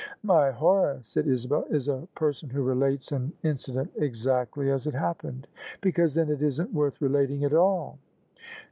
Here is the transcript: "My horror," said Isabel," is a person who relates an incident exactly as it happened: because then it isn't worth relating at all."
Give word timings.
"My 0.23 0.49
horror," 0.49 0.97
said 1.03 1.27
Isabel," 1.27 1.63
is 1.69 1.87
a 1.87 2.07
person 2.15 2.49
who 2.49 2.63
relates 2.63 3.11
an 3.11 3.33
incident 3.43 3.91
exactly 3.95 4.71
as 4.71 4.87
it 4.87 4.95
happened: 4.95 5.45
because 5.79 6.15
then 6.15 6.31
it 6.31 6.41
isn't 6.41 6.73
worth 6.73 6.99
relating 6.99 7.43
at 7.43 7.53
all." 7.53 7.99